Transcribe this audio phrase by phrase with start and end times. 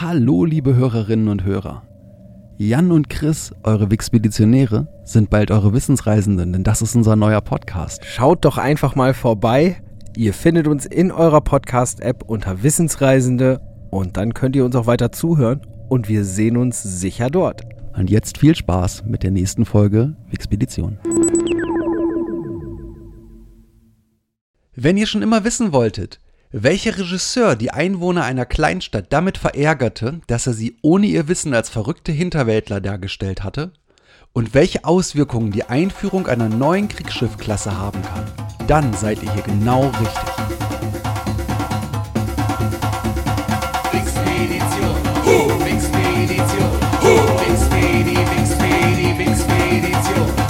[0.00, 1.82] Hallo, liebe Hörerinnen und Hörer.
[2.56, 8.04] Jan und Chris, eure Wixpeditionäre, sind bald eure Wissensreisenden, denn das ist unser neuer Podcast.
[8.04, 9.82] Schaut doch einfach mal vorbei.
[10.16, 15.10] Ihr findet uns in eurer Podcast-App unter Wissensreisende und dann könnt ihr uns auch weiter
[15.10, 17.62] zuhören und wir sehen uns sicher dort.
[17.96, 21.00] Und jetzt viel Spaß mit der nächsten Folge Wixpedition.
[24.76, 26.20] Wenn ihr schon immer wissen wolltet,
[26.50, 31.68] welcher Regisseur die Einwohner einer Kleinstadt damit verärgerte, dass er sie ohne ihr Wissen als
[31.68, 33.72] verrückte Hinterwäldler dargestellt hatte?
[34.32, 38.24] Und welche Auswirkungen die Einführung einer neuen Kriegsschiffklasse haben kann?
[38.66, 40.08] Dann seid ihr hier genau richtig.
[43.92, 44.96] Wixpedition,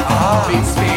[0.07, 0.88] ah, Wixpedition,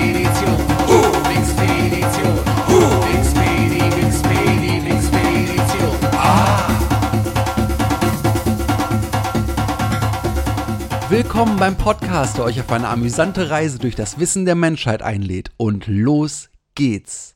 [11.11, 15.51] Willkommen beim Podcast, der euch auf eine amüsante Reise durch das Wissen der Menschheit einlädt.
[15.57, 17.35] Und los geht's.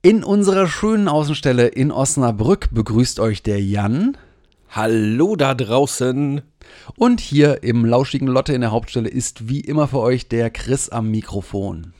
[0.00, 4.16] In unserer schönen Außenstelle in Osnabrück begrüßt euch der Jan.
[4.70, 6.40] Hallo da draußen.
[6.96, 10.88] Und hier im lauschigen Lotte in der Hauptstelle ist wie immer für euch der Chris
[10.88, 11.92] am Mikrofon.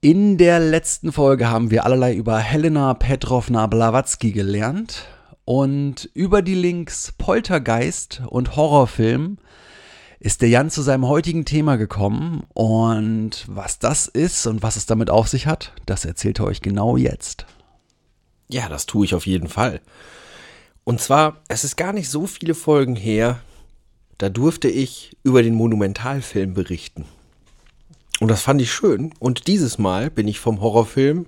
[0.00, 5.08] In der letzten Folge haben wir allerlei über Helena Petrovna Blavatsky gelernt
[5.46, 9.38] und über die Links Poltergeist und Horrorfilm
[10.18, 14.86] ist der Jan zu seinem heutigen Thema gekommen und was das ist und was es
[14.86, 17.46] damit auf sich hat, das erzählt er euch genau jetzt.
[18.48, 19.80] Ja, das tue ich auf jeden Fall.
[20.82, 23.40] Und zwar, es ist gar nicht so viele Folgen her,
[24.18, 27.04] da durfte ich über den Monumentalfilm berichten.
[28.18, 29.12] Und das fand ich schön.
[29.20, 31.26] Und dieses Mal bin ich vom Horrorfilm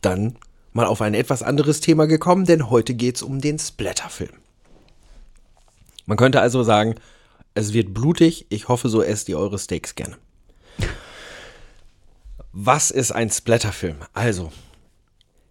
[0.00, 0.36] dann
[0.78, 4.30] mal auf ein etwas anderes Thema gekommen, denn heute geht es um den Splatterfilm.
[6.06, 6.94] Man könnte also sagen,
[7.54, 8.46] es wird blutig.
[8.48, 10.16] Ich hoffe, so esst ihr eure Steaks gerne.
[12.52, 13.96] Was ist ein Splatterfilm?
[14.12, 14.52] Also,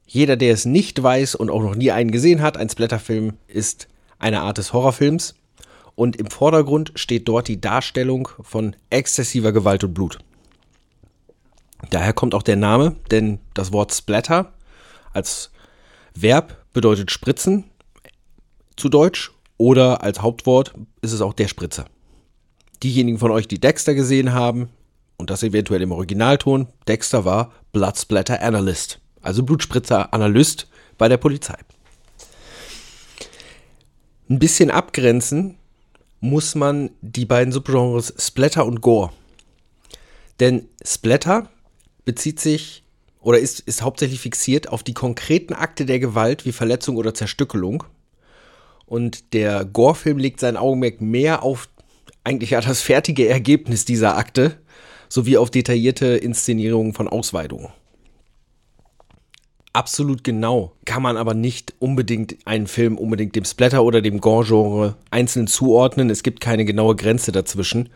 [0.06, 3.90] jeder, der es nicht weiß und auch noch nie einen gesehen hat, ein Splatterfilm ist
[4.20, 5.36] eine Art des Horrorfilms.
[5.96, 10.20] Und im Vordergrund steht dort die Darstellung von exzessiver Gewalt und Blut.
[11.90, 14.54] Daher kommt auch der Name, denn das Wort Splatter
[15.14, 15.52] als
[16.14, 17.66] Verb bedeutet spritzen
[18.76, 21.86] zu Deutsch oder als Hauptwort ist es auch der Spritzer.
[22.84, 24.70] Diejenigen von euch, die Dexter gesehen haben
[25.18, 30.68] und das eventuell im Originalton, Dexter war Blood Splatter Analyst, also Blutspritzer Analyst
[30.98, 31.58] bei der Polizei.
[34.30, 35.58] Ein bisschen abgrenzen
[36.20, 39.12] muss man die beiden Subgenres Splatter und Gore.
[40.40, 41.50] Denn Splatter
[42.06, 42.84] bezieht sich
[43.22, 47.84] oder ist, ist hauptsächlich fixiert auf die konkreten Akte der Gewalt wie Verletzung oder Zerstückelung.
[48.86, 51.68] Und der Gore-Film legt sein Augenmerk mehr auf
[52.24, 54.58] eigentlich ja das fertige Ergebnis dieser Akte
[55.10, 57.70] sowie auf detaillierte Inszenierungen von Ausweidungen.
[59.74, 64.96] Absolut genau kann man aber nicht unbedingt einen Film unbedingt dem Splatter oder dem Gore-Genre
[65.12, 66.10] einzeln zuordnen.
[66.10, 67.90] Es gibt keine genaue Grenze dazwischen.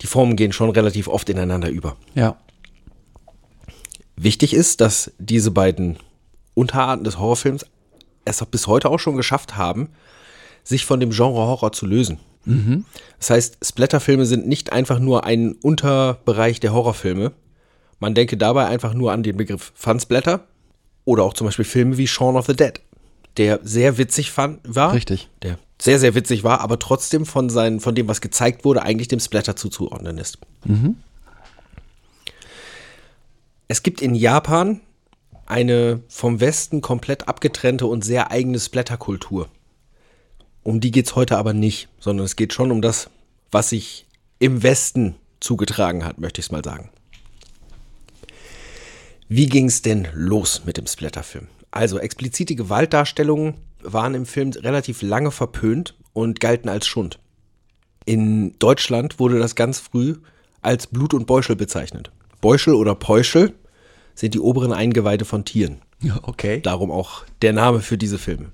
[0.00, 1.96] Die Formen gehen schon relativ oft ineinander über.
[2.14, 2.38] Ja.
[4.16, 5.96] Wichtig ist, dass diese beiden
[6.54, 7.66] Unterarten des Horrorfilms
[8.24, 9.90] es bis heute auch schon geschafft haben,
[10.64, 12.18] sich von dem Genre Horror zu lösen.
[13.18, 17.32] Das heißt, Splatterfilme sind nicht einfach nur ein Unterbereich der Horrorfilme.
[17.98, 20.44] Man denke dabei einfach nur an den Begriff Fun-Splatter
[21.04, 22.80] oder auch zum Beispiel Filme wie Shaun of the Dead,
[23.36, 24.92] der sehr witzig fand, war.
[24.92, 25.28] Richtig.
[25.42, 29.08] Der sehr, sehr witzig war, aber trotzdem von, seinen, von dem, was gezeigt wurde, eigentlich
[29.08, 30.38] dem Splatter zuzuordnen ist.
[33.68, 34.80] Es gibt in Japan
[35.46, 39.48] eine vom Westen komplett abgetrennte und sehr eigene Splatterkultur.
[40.62, 43.10] Um die geht es heute aber nicht, sondern es geht schon um das,
[43.50, 44.06] was sich
[44.38, 46.90] im Westen zugetragen hat, möchte ich es mal sagen.
[49.28, 51.48] Wie ging es denn los mit dem Splatterfilm?
[51.72, 57.18] Also explizite Gewaltdarstellungen waren im Film relativ lange verpönt und galten als Schund.
[58.04, 60.16] In Deutschland wurde das ganz früh
[60.62, 62.12] als Blut und Beuschel bezeichnet.
[62.46, 63.54] Beuschel oder Peuschel
[64.14, 65.78] sind die oberen Eingeweide von Tieren.
[66.22, 66.60] Okay.
[66.60, 68.52] Darum auch der Name für diese Filme.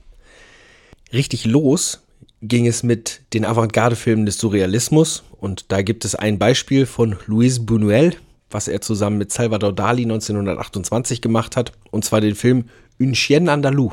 [1.12, 2.00] Richtig los
[2.40, 7.60] ging es mit den Avantgarde-Filmen des Surrealismus und da gibt es ein Beispiel von Luis
[7.60, 8.14] Buñuel,
[8.50, 13.50] was er zusammen mit Salvador Dali 1928 gemacht hat, und zwar den Film Un Chien
[13.50, 13.92] Andalou,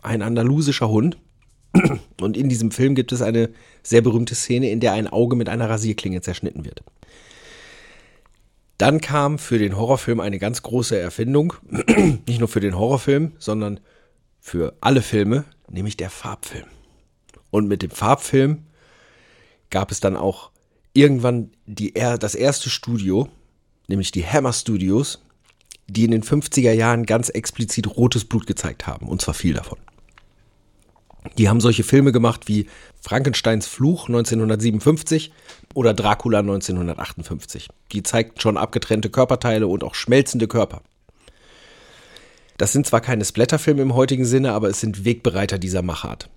[0.00, 1.16] ein andalusischer Hund.
[2.20, 3.50] Und in diesem Film gibt es eine
[3.82, 6.84] sehr berühmte Szene, in der ein Auge mit einer Rasierklinge zerschnitten wird.
[8.80, 11.52] Dann kam für den Horrorfilm eine ganz große Erfindung,
[12.26, 13.78] nicht nur für den Horrorfilm, sondern
[14.38, 16.64] für alle Filme, nämlich der Farbfilm.
[17.50, 18.64] Und mit dem Farbfilm
[19.68, 20.50] gab es dann auch
[20.94, 23.28] irgendwann die, das erste Studio,
[23.86, 25.22] nämlich die Hammer Studios,
[25.86, 29.08] die in den 50er Jahren ganz explizit rotes Blut gezeigt haben.
[29.08, 29.78] Und zwar viel davon.
[31.36, 32.66] Die haben solche Filme gemacht wie
[33.00, 35.32] Frankensteins Fluch 1957
[35.74, 37.68] oder Dracula 1958.
[37.92, 40.82] Die zeigten schon abgetrennte Körperteile und auch schmelzende Körper.
[42.56, 46.28] Das sind zwar keine Splatterfilme im heutigen Sinne, aber es sind Wegbereiter dieser Machart.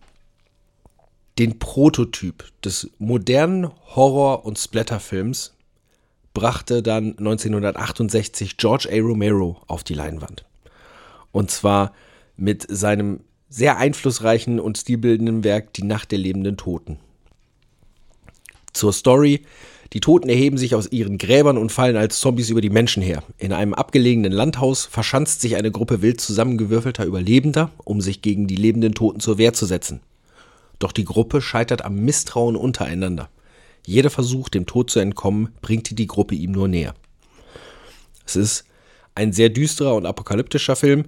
[1.39, 5.53] Den Prototyp des modernen Horror- und Splatterfilms
[6.33, 8.99] brachte dann 1968 George A.
[9.01, 10.45] Romero auf die Leinwand.
[11.31, 11.93] Und zwar
[12.37, 13.21] mit seinem
[13.53, 16.97] sehr einflussreichen und stilbildenden Werk Die Nacht der lebenden Toten.
[18.73, 19.43] Zur Story.
[19.93, 23.21] Die Toten erheben sich aus ihren Gräbern und fallen als Zombies über die Menschen her.
[23.37, 28.55] In einem abgelegenen Landhaus verschanzt sich eine Gruppe wild zusammengewürfelter Überlebender, um sich gegen die
[28.55, 29.99] lebenden Toten zur Wehr zu setzen.
[30.79, 33.29] Doch die Gruppe scheitert am Misstrauen untereinander.
[33.85, 36.95] Jeder Versuch, dem Tod zu entkommen, bringt die Gruppe ihm nur näher.
[38.25, 38.65] Es ist
[39.13, 41.05] ein sehr düsterer und apokalyptischer Film,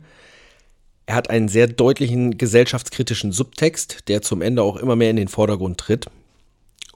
[1.05, 5.27] er hat einen sehr deutlichen gesellschaftskritischen Subtext, der zum Ende auch immer mehr in den
[5.27, 6.07] Vordergrund tritt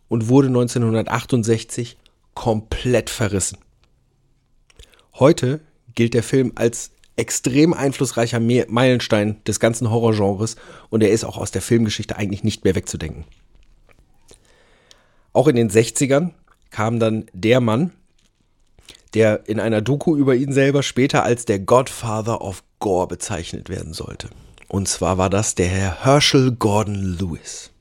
[0.07, 1.97] und wurde 1968
[2.33, 3.59] komplett verrissen.
[5.15, 5.59] Heute
[5.93, 10.55] gilt der Film als extrem einflussreicher Meilenstein des ganzen Horrorgenres
[10.89, 13.25] und er ist auch aus der Filmgeschichte eigentlich nicht mehr wegzudenken.
[15.33, 16.31] Auch in den 60ern
[16.71, 17.91] kam dann der Mann,
[19.13, 23.93] der in einer Doku über ihn selber später als der Godfather of Gore bezeichnet werden
[23.93, 24.29] sollte.
[24.67, 27.71] Und zwar war das der Herr Herschel Gordon Lewis.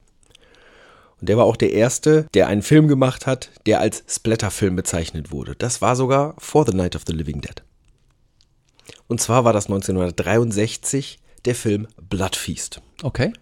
[1.21, 5.31] Und der war auch der Erste, der einen Film gemacht hat, der als Splatterfilm bezeichnet
[5.31, 5.55] wurde.
[5.57, 7.63] Das war sogar For the Night of the Living Dead.
[9.09, 12.81] Und zwar war das 1963 der Film Blood Feast.
[13.03, 13.33] Okay.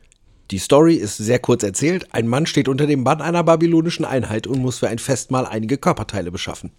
[0.51, 2.15] Die Story ist sehr kurz erzählt.
[2.15, 5.77] Ein Mann steht unter dem Bann einer babylonischen Einheit und muss für ein Festmahl einige
[5.77, 6.71] Körperteile beschaffen.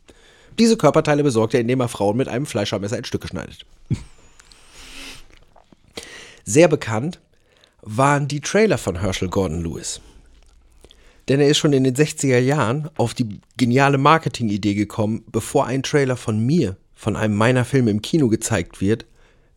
[0.58, 3.66] Diese Körperteile besorgt er, indem er Frauen mit einem Fleischermesser in Stücke schneidet.
[6.48, 7.20] Sehr bekannt
[7.82, 10.00] waren die Trailer von Herschel Gordon Lewis.
[11.28, 15.84] Denn er ist schon in den 60er Jahren auf die geniale Marketingidee gekommen, bevor ein
[15.84, 19.06] Trailer von mir, von einem meiner Filme im Kino gezeigt wird,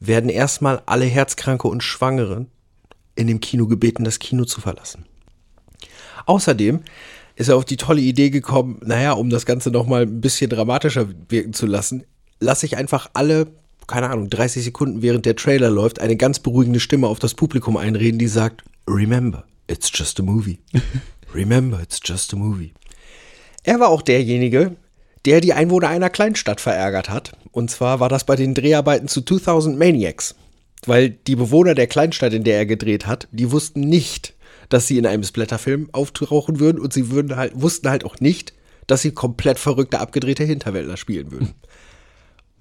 [0.00, 2.48] werden erstmal alle Herzkranke und Schwangeren
[3.14, 5.06] in dem Kino gebeten, das Kino zu verlassen.
[6.26, 6.80] Außerdem
[7.36, 11.06] ist er auf die tolle Idee gekommen, naja, um das Ganze nochmal ein bisschen dramatischer
[11.28, 12.02] wirken zu lassen,
[12.40, 13.46] lasse ich einfach alle,
[13.90, 17.76] keine Ahnung, 30 Sekunden während der Trailer läuft, eine ganz beruhigende Stimme auf das Publikum
[17.76, 20.60] einreden, die sagt, Remember, it's just a movie.
[21.34, 22.72] Remember, it's just a movie.
[23.64, 24.76] Er war auch derjenige,
[25.24, 27.32] der die Einwohner einer Kleinstadt verärgert hat.
[27.50, 30.36] Und zwar war das bei den Dreharbeiten zu 2000 Maniacs.
[30.86, 34.34] Weil die Bewohner der Kleinstadt, in der er gedreht hat, die wussten nicht,
[34.70, 38.54] dass sie in einem Splatterfilm auftauchen würden und sie würden halt, wussten halt auch nicht,
[38.86, 41.54] dass sie komplett verrückte, abgedrehte Hinterwäldler spielen würden.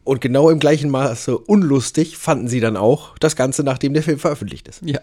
[0.03, 4.19] Und genau im gleichen Maße unlustig fanden sie dann auch das Ganze, nachdem der Film
[4.19, 4.81] veröffentlicht ist.
[4.83, 4.99] Ja.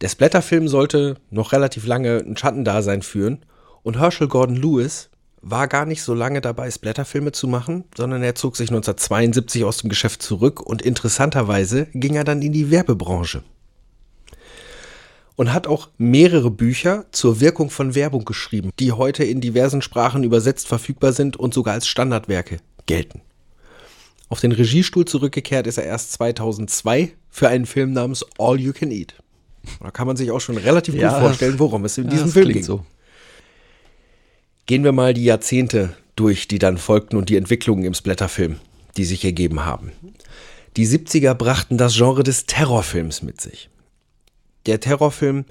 [0.00, 3.44] Der Splatterfilm sollte noch relativ lange ein Schattendasein führen
[3.82, 5.10] und Herschel Gordon Lewis
[5.40, 9.78] war gar nicht so lange dabei, Splatterfilme zu machen, sondern er zog sich 1972 aus
[9.78, 13.44] dem Geschäft zurück und interessanterweise ging er dann in die Werbebranche
[15.36, 20.24] und hat auch mehrere Bücher zur Wirkung von Werbung geschrieben, die heute in diversen Sprachen
[20.24, 23.20] übersetzt verfügbar sind und sogar als Standardwerke gelten.
[24.28, 28.90] Auf den Regiestuhl zurückgekehrt ist er erst 2002 für einen Film namens All You Can
[28.90, 29.14] Eat.
[29.80, 32.28] Da kann man sich auch schon relativ Ja, gut vorstellen, worum es in Ja, diesem
[32.30, 32.62] Film ging.
[32.62, 32.84] so.
[34.66, 38.56] Gehen wir mal die Jahrzehnte durch, die dann folgten und die Entwicklungen im Splatterfilm,
[38.96, 39.92] die sich ergeben haben.
[40.76, 43.68] Die 70er brachten das Genre des Terrorfilms mit sich.
[44.66, 45.44] Der Terrorfilm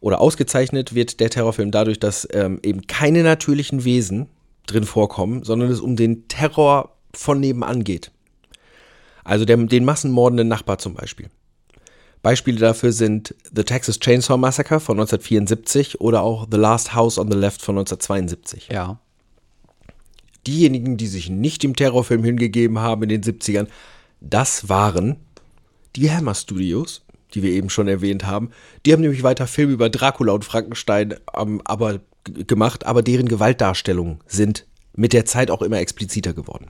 [0.00, 4.28] oder ausgezeichnet wird der Terrorfilm dadurch, dass ähm, eben keine natürlichen Wesen
[4.66, 8.10] drin vorkommen, sondern es um den Terror von nebenan geht.
[9.24, 11.28] Also der, den massenmordenden Nachbar zum Beispiel.
[12.22, 17.30] Beispiele dafür sind The Texas Chainsaw Massacre von 1974 oder auch The Last House on
[17.30, 18.68] the Left von 1972.
[18.70, 19.00] Ja.
[20.46, 23.66] Diejenigen, die sich nicht dem Terrorfilm hingegeben haben in den 70ern,
[24.20, 25.16] das waren
[25.96, 27.02] die Hammer Studios,
[27.34, 28.50] die wir eben schon erwähnt haben.
[28.86, 34.66] Die haben nämlich weiter Filme über Dracula und Frankenstein aber gemacht, aber deren Gewaltdarstellungen sind
[34.94, 36.68] mit der Zeit auch immer expliziter geworden.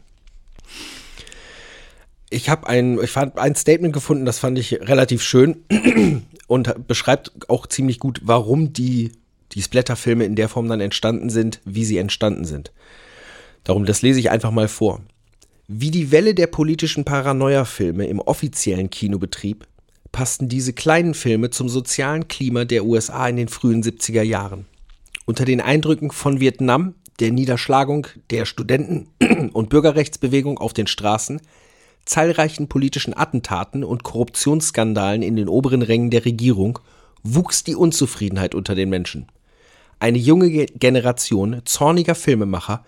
[2.30, 5.64] Ich habe ein, ich fand ein Statement gefunden, das fand ich relativ schön
[6.46, 9.12] und beschreibt auch ziemlich gut, warum die,
[9.52, 12.72] die Splatter-Filme in der Form dann entstanden sind, wie sie entstanden sind.
[13.64, 15.02] Darum, das lese ich einfach mal vor.
[15.68, 19.66] Wie die Welle der politischen Paranoia-Filme im offiziellen Kinobetrieb
[20.10, 24.66] passten diese kleinen Filme zum sozialen Klima der USA in den frühen 70er Jahren.
[25.24, 29.08] Unter den Eindrücken von Vietnam, der Niederschlagung der Studenten-
[29.52, 31.40] und Bürgerrechtsbewegung auf den Straßen,
[32.04, 36.80] zahlreichen politischen Attentaten und Korruptionsskandalen in den oberen Rängen der Regierung
[37.22, 39.28] wuchs die Unzufriedenheit unter den Menschen.
[40.00, 42.84] Eine junge Ge- Generation zorniger Filmemacher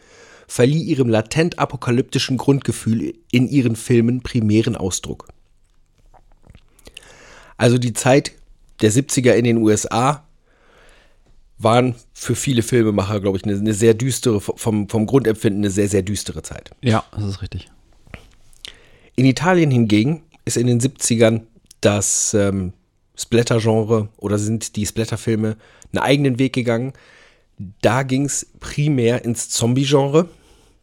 [0.48, 5.28] verlieh ihrem latent apokalyptischen Grundgefühl in ihren Filmen primären Ausdruck.
[7.56, 8.32] Also die Zeit
[8.80, 10.23] der 70er in den USA
[11.64, 15.88] waren für viele Filmemacher, glaube ich, eine, eine sehr düstere, vom, vom Grundempfinden eine sehr,
[15.88, 16.70] sehr düstere Zeit.
[16.82, 17.68] Ja, das ist richtig.
[19.16, 21.42] In Italien hingegen ist in den 70ern
[21.80, 22.72] das ähm,
[23.16, 25.56] Splatter-Genre oder sind die Splatter-Filme
[25.92, 26.92] einen eigenen Weg gegangen.
[27.80, 30.28] Da ging es primär ins Zombie-Genre.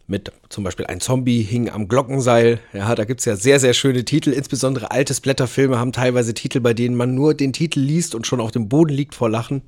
[0.07, 2.59] Mit zum Beispiel ein Zombie hing am Glockenseil.
[2.73, 4.31] Ja, da gibt es ja sehr, sehr schöne Titel.
[4.31, 8.41] Insbesondere alte Splatter-Filme haben teilweise Titel, bei denen man nur den Titel liest und schon
[8.41, 9.61] auf dem Boden liegt vor Lachen.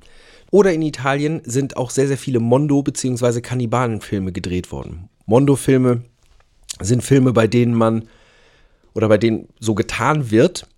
[0.54, 3.40] Oder in Italien sind auch sehr, sehr viele Mondo- bzw.
[3.40, 5.08] Kannibalenfilme gedreht worden.
[5.26, 6.02] Mondo-Filme
[6.80, 8.04] sind Filme, bei denen man
[8.94, 10.68] oder bei denen so getan wird,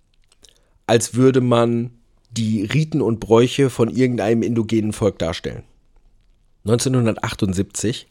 [0.87, 1.91] als würde man
[2.31, 5.61] die Riten und Bräuche von irgendeinem indogenen Volk darstellen.
[6.65, 8.07] 1978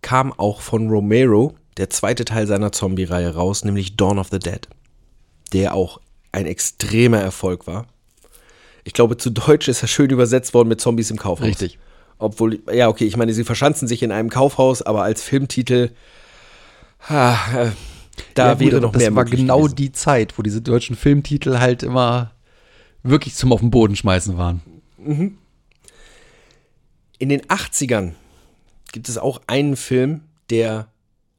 [0.00, 4.66] kam auch von Romero der zweite Teil seiner Zombie-Reihe raus, nämlich Dawn of the Dead,
[5.52, 6.00] der auch
[6.32, 7.91] ein extremer Erfolg war.
[8.84, 11.46] Ich glaube, zu Deutsch ist er schön übersetzt worden mit Zombies im Kaufhaus.
[11.46, 11.78] Richtig.
[12.18, 15.90] Obwohl, ja, okay, ich meine, sie verschanzen sich in einem Kaufhaus, aber als Filmtitel,
[17.08, 17.70] ah, äh,
[18.34, 19.76] da ja, gut, wäre aber noch das mehr war möglich genau gewesen.
[19.76, 22.32] die Zeit, wo diese deutschen Filmtitel halt immer
[23.02, 24.60] wirklich zum auf den Boden schmeißen waren.
[27.18, 28.12] In den 80ern
[28.92, 30.88] gibt es auch einen Film, der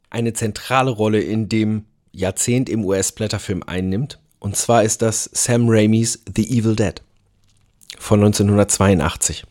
[0.10, 4.20] eine zentrale Rolle in dem Jahrzehnt im US-Blätterfilm einnimmt.
[4.40, 7.02] Und zwar ist das Sam Raimis The Evil Dead
[8.00, 9.46] von 1982.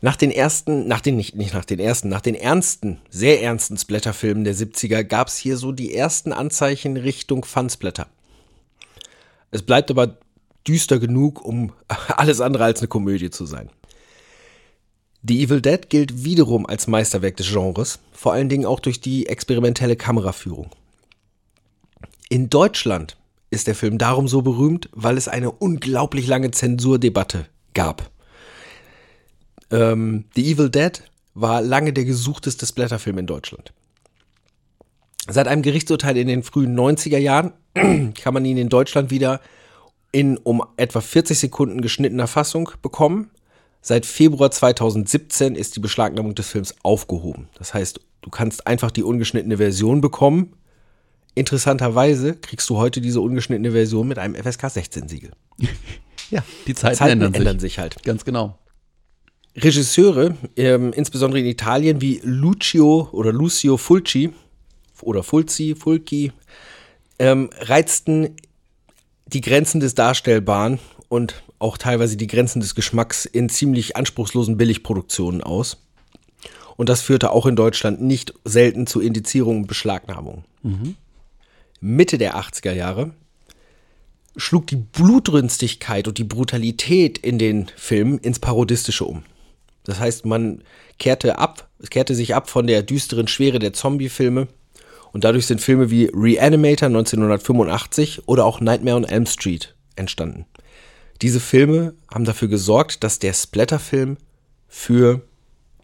[0.00, 3.76] Nach den ersten, nach den, nicht, nicht nach den ersten, nach den ernsten, sehr ernsten
[3.76, 8.06] Splatterfilmen der 70er gab es hier so die ersten Anzeichen Richtung Fun-Splatter.
[9.50, 10.18] Es bleibt aber
[10.66, 11.72] düster genug, um
[12.08, 13.70] alles andere als eine Komödie zu sein.
[15.26, 19.26] The Evil Dead gilt wiederum als Meisterwerk des Genres, vor allen Dingen auch durch die
[19.26, 20.70] experimentelle Kameraführung.
[22.28, 23.16] In Deutschland
[23.50, 28.10] ist der Film darum so berühmt, weil es eine unglaublich lange Zensurdebatte gab.
[29.70, 31.02] Ähm, The Evil Dead
[31.34, 33.72] war lange der gesuchteste Splatterfilm in Deutschland.
[35.28, 37.52] Seit einem Gerichtsurteil in den frühen 90er Jahren
[38.14, 39.40] kann man ihn in Deutschland wieder
[40.10, 43.30] in um etwa 40 Sekunden geschnittener Fassung bekommen.
[43.82, 47.48] Seit Februar 2017 ist die Beschlagnahmung des Films aufgehoben.
[47.58, 50.54] Das heißt, du kannst einfach die ungeschnittene Version bekommen.
[51.38, 55.30] Interessanterweise kriegst du heute diese ungeschnittene Version mit einem FSK 16 Siegel.
[56.30, 57.72] Ja, die Zeiten, Zeiten ändern, ändern, sich.
[57.72, 58.02] sich halt.
[58.02, 58.58] Ganz genau.
[59.56, 64.34] Regisseure, ähm, insbesondere in Italien, wie Lucio oder Lucio Fulci
[65.00, 66.32] oder Fulci, Fulci,
[67.18, 68.36] ähm, reizten
[69.26, 70.78] die Grenzen des Darstellbaren
[71.08, 75.78] und auch teilweise die Grenzen des Geschmacks in ziemlich anspruchslosen Billigproduktionen aus.
[76.76, 80.44] Und das führte auch in Deutschland nicht selten zu Indizierungen und Beschlagnahmungen.
[81.80, 83.12] Mitte der 80er Jahre
[84.36, 89.24] schlug die Blutrünstigkeit und die Brutalität in den Filmen ins Parodistische um.
[89.84, 90.62] Das heißt, man
[90.98, 94.48] kehrte ab, es kehrte sich ab von der düsteren Schwere der Zombie-Filme
[95.12, 100.46] und dadurch sind Filme wie Reanimator 1985 oder auch Nightmare on Elm Street entstanden.
[101.22, 104.18] Diese Filme haben dafür gesorgt, dass der Splatterfilm
[104.68, 105.22] für,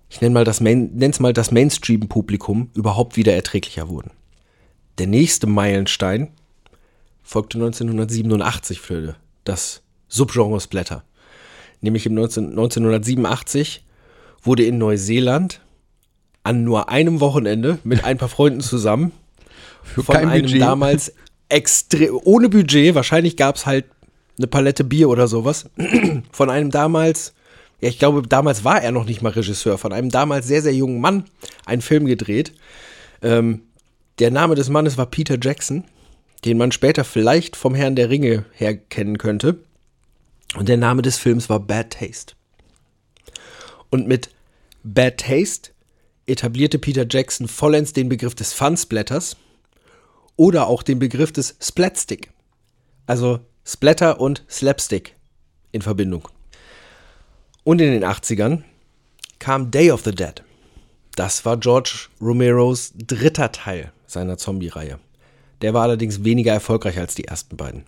[0.08, 4.10] ich nenne mal das Main, das Mainstream-Publikum überhaupt wieder erträglicher wurden.
[4.98, 6.28] Der nächste Meilenstein
[7.22, 11.02] folgte 1987 für das Subgenre Splatter.
[11.80, 13.84] Nämlich im 19, 1987
[14.42, 15.60] wurde in Neuseeland
[16.44, 19.12] an nur einem Wochenende mit ein paar Freunden zusammen
[19.82, 20.60] Für von einem Budget.
[20.60, 21.12] damals
[21.48, 23.86] extrem ohne Budget, wahrscheinlich gab es halt
[24.38, 25.70] eine Palette Bier oder sowas,
[26.32, 27.34] von einem damals,
[27.80, 30.74] ja, ich glaube, damals war er noch nicht mal Regisseur, von einem damals sehr, sehr
[30.74, 31.24] jungen Mann
[31.64, 32.52] einen Film gedreht.
[33.22, 33.62] Ähm,
[34.18, 35.84] der Name des Mannes war Peter Jackson,
[36.44, 39.58] den man später vielleicht vom Herrn der Ringe her kennen könnte.
[40.56, 42.34] Und der Name des Films war Bad Taste.
[43.90, 44.30] Und mit
[44.84, 45.70] Bad Taste
[46.26, 49.36] etablierte Peter Jackson vollends den Begriff des Fun-Splatters
[50.36, 52.30] oder auch den Begriff des Splatstick.
[53.06, 55.16] Also Splatter und Slapstick
[55.72, 56.28] in Verbindung.
[57.64, 58.62] Und in den 80ern
[59.38, 60.43] kam Day of the Dead.
[61.16, 64.98] Das war George Romeros dritter Teil seiner Zombie-Reihe.
[65.62, 67.84] Der war allerdings weniger erfolgreich als die ersten beiden.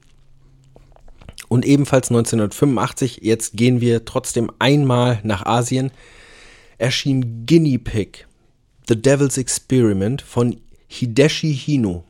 [1.49, 5.91] Und ebenfalls 1985, jetzt gehen wir trotzdem einmal nach Asien,
[6.79, 8.27] erschien Guinea Pig,
[8.89, 12.05] The Devil's Experiment von Hideshi Hino,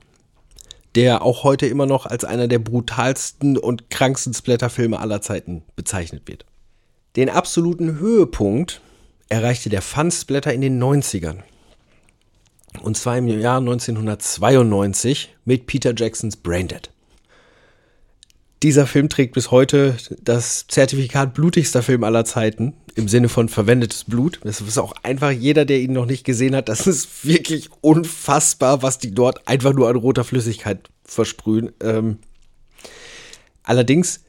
[0.95, 6.23] der auch heute immer noch als einer der brutalsten und kranksten Splatterfilme aller Zeiten bezeichnet
[6.27, 6.47] wird.
[7.17, 8.81] Den absoluten Höhepunkt
[9.29, 11.39] erreichte der Fun-Splatter in den 90ern.
[12.83, 16.91] Und zwar im Jahr 1992 mit Peter Jacksons Braindead.
[18.63, 24.05] Dieser Film trägt bis heute das Zertifikat blutigster Film aller Zeiten im Sinne von verwendetes
[24.05, 24.41] Blut.
[24.45, 26.71] Das ist auch einfach jeder, der ihn noch nicht gesehen hat.
[26.71, 31.73] Das ist wirklich unfassbar, was die dort einfach nur an roter Flüssigkeit versprühen.
[31.81, 32.19] Ähm,
[33.63, 34.25] allerdings,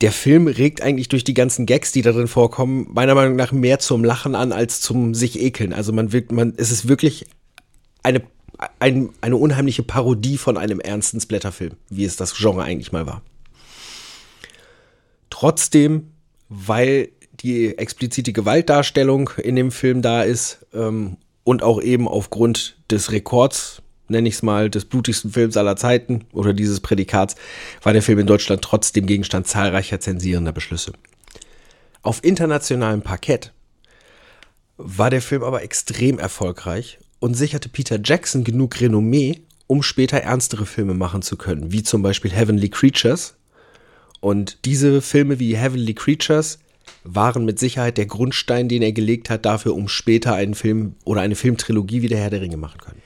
[0.00, 3.50] der Film regt eigentlich durch die ganzen Gags, die da drin vorkommen, meiner Meinung nach
[3.50, 5.72] mehr zum Lachen an als zum sich ekeln.
[5.72, 7.26] Also man wird, man, es ist wirklich
[8.02, 8.22] eine,
[8.78, 13.22] ein, eine unheimliche Parodie von einem ernsten Splatterfilm, wie es das Genre eigentlich mal war.
[15.30, 16.12] Trotzdem,
[16.48, 17.08] weil
[17.40, 23.82] die explizite Gewaltdarstellung in dem Film da ist ähm, und auch eben aufgrund des Rekords,
[24.08, 27.36] nenne ich es mal, des blutigsten Films aller Zeiten oder dieses Prädikats,
[27.82, 30.92] war der Film in Deutschland trotzdem Gegenstand zahlreicher zensierender Beschlüsse.
[32.02, 33.52] Auf internationalem Parkett
[34.76, 40.66] war der Film aber extrem erfolgreich und sicherte Peter Jackson genug Renommee, um später ernstere
[40.66, 43.34] Filme machen zu können, wie zum Beispiel Heavenly Creatures.
[44.20, 46.58] Und diese Filme wie Heavenly Creatures
[47.04, 51.20] waren mit Sicherheit der Grundstein, den er gelegt hat, dafür, um später einen Film oder
[51.20, 53.02] eine Filmtrilogie wie der Herr der Ringe machen können.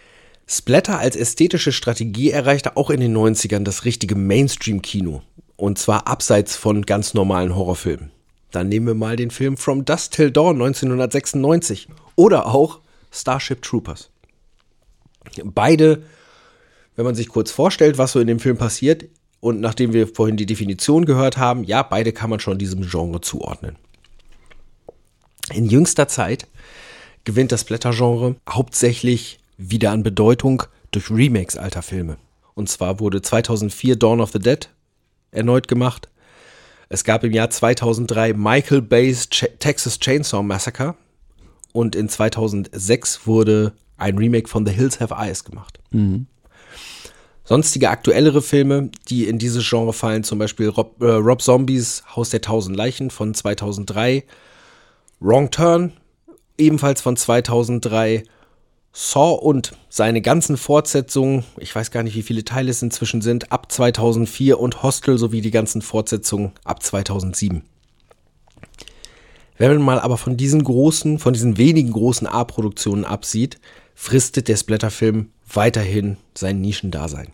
[0.46, 5.22] Splatter als ästhetische Strategie erreichte auch in den 90ern das richtige Mainstream-Kino.
[5.56, 8.10] Und zwar abseits von ganz normalen Horrorfilmen.
[8.50, 11.88] Dann nehmen wir mal den Film From Dust Till Dawn 1996.
[12.16, 12.80] Oder auch
[13.10, 14.10] Starship Troopers.
[15.44, 16.02] Beide,
[16.96, 19.06] wenn man sich kurz vorstellt, was so in dem Film passiert,
[19.40, 23.20] und nachdem wir vorhin die Definition gehört haben, ja, beide kann man schon diesem Genre
[23.20, 23.76] zuordnen.
[25.52, 26.46] In jüngster Zeit
[27.24, 32.16] gewinnt das Blättergenre hauptsächlich wieder an Bedeutung durch Remakes alter Filme.
[32.54, 34.68] Und zwar wurde 2004 Dawn of the Dead
[35.30, 36.08] erneut gemacht.
[36.88, 40.94] Es gab im Jahr 2003 Michael Bay's Ch Texas Chainsaw Massacre
[41.72, 45.78] und in 2006 wurde ein Remake von The Hills Have Eyes gemacht.
[45.90, 46.26] Mhm.
[47.44, 52.30] Sonstige aktuellere Filme, die in dieses Genre fallen, zum Beispiel Rob, äh, Rob Zombies Haus
[52.30, 54.24] der Tausend Leichen von 2003,
[55.20, 55.92] Wrong Turn
[56.58, 58.24] ebenfalls von 2003,
[58.92, 63.50] Saw und seine ganzen Fortsetzungen, ich weiß gar nicht, wie viele Teile es inzwischen sind,
[63.50, 67.62] ab 2004 und Hostel sowie die ganzen Fortsetzungen ab 2007.
[69.56, 73.58] Wenn man mal aber von diesen großen, von diesen wenigen großen A-Produktionen absieht,
[73.94, 77.32] fristet der Splatterfilm weiterhin sein Nischendasein.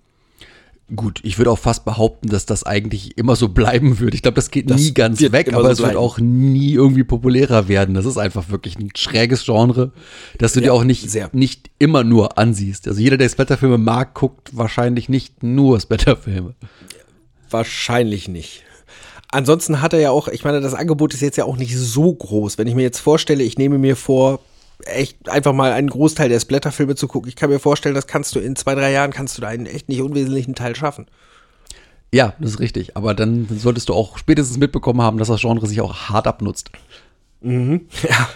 [0.94, 4.14] Gut, ich würde auch fast behaupten, dass das eigentlich immer so bleiben würde.
[4.14, 5.92] Ich glaube, das geht das nie ganz weg, aber so es bleiben.
[5.92, 7.94] wird auch nie irgendwie populärer werden.
[7.94, 9.92] Das ist einfach wirklich ein schräges Genre,
[10.38, 11.28] dass du ja, dir auch nicht, sehr.
[11.32, 12.88] nicht immer nur ansiehst.
[12.88, 16.54] Also jeder, der Splatterfilme mag, guckt wahrscheinlich nicht nur Splatterfilme.
[17.50, 18.64] Wahrscheinlich nicht.
[19.30, 22.14] Ansonsten hat er ja auch, ich meine, das Angebot ist jetzt ja auch nicht so
[22.14, 22.56] groß.
[22.56, 24.40] Wenn ich mir jetzt vorstelle, ich nehme mir vor,
[24.84, 27.28] echt einfach mal einen Großteil der Splatterfilme zu gucken.
[27.28, 29.66] Ich kann mir vorstellen, das kannst du in zwei, drei Jahren kannst du da einen
[29.66, 31.06] echt nicht unwesentlichen Teil schaffen.
[32.12, 32.96] Ja, das ist richtig.
[32.96, 36.70] Aber dann solltest du auch spätestens mitbekommen haben, dass das Genre sich auch hart abnutzt.
[37.40, 37.88] Mhm.
[38.08, 38.28] Ja.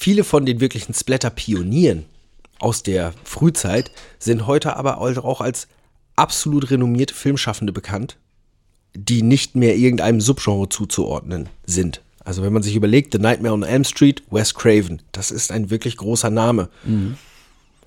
[0.00, 2.04] Viele von den wirklichen Splatter-Pionieren
[2.60, 5.66] aus der Frühzeit sind heute aber auch als
[6.14, 8.16] absolut renommierte Filmschaffende bekannt,
[8.94, 12.00] die nicht mehr irgendeinem Subgenre zuzuordnen sind.
[12.28, 15.70] Also wenn man sich überlegt, The Nightmare on Elm Street, Wes Craven, das ist ein
[15.70, 16.68] wirklich großer Name.
[16.84, 17.16] Mhm.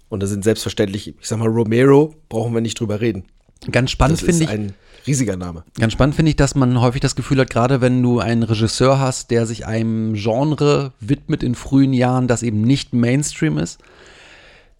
[0.10, 3.26] Und da sind selbstverständlich, ich sag mal, Romero, brauchen wir nicht drüber reden.
[3.72, 4.50] Ganz spannend finde ich.
[4.50, 4.74] ein
[5.06, 5.64] riesiger Name.
[5.80, 8.98] Ganz spannend finde ich, dass man häufig das Gefühl hat, gerade wenn du einen Regisseur
[8.98, 13.78] hast, der sich einem Genre widmet in frühen Jahren, das eben nicht Mainstream ist,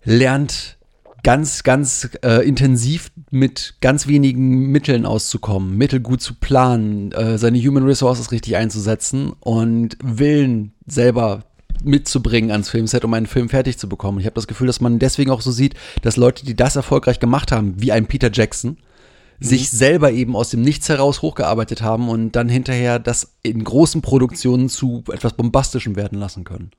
[0.04, 0.80] lernt
[1.24, 7.60] ganz, ganz äh, intensiv mit ganz wenigen Mitteln auszukommen, Mittel gut zu planen, äh, seine
[7.60, 11.44] Human Resources richtig einzusetzen und Willen selber
[11.84, 14.20] mitzubringen ans Filmset, um einen Film fertig zu bekommen.
[14.20, 17.20] Ich habe das Gefühl, dass man deswegen auch so sieht, dass Leute, die das erfolgreich
[17.20, 19.46] gemacht haben, wie ein Peter Jackson, mhm.
[19.46, 24.02] sich selber eben aus dem Nichts heraus hochgearbeitet haben und dann hinterher das in großen
[24.02, 26.72] Produktionen zu etwas Bombastischem werden lassen können.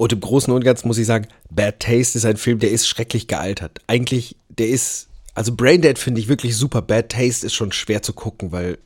[0.00, 2.88] Und im Großen und Ganzen muss ich sagen, Bad Taste ist ein Film, der ist
[2.88, 3.80] schrecklich gealtert.
[3.86, 6.80] Eigentlich, der ist, also Braindead finde ich wirklich super.
[6.80, 8.78] Bad Taste ist schon schwer zu gucken, weil